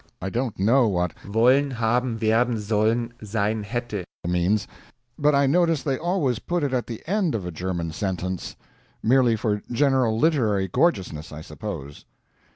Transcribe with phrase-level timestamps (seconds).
[0.19, 4.67] (I don't know what wollen haben werden sollen sein hätte means,
[5.19, 8.55] but I notice they always put it at the end of a German sentence
[9.03, 12.05] merely for general literary gorgeousness, I suppose.)